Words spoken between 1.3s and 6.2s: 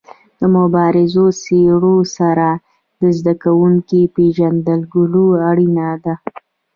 څېرو سره د زده کوونکو پيژندګلوي اړینه ده.